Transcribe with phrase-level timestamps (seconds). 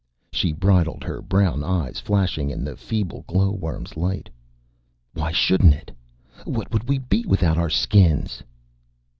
[0.31, 4.31] She bridled, her brown eyes flashing in the feeble glowworms' light.
[5.13, 5.91] "Why shouldn't it?
[6.43, 8.41] What would we be without our Skins?"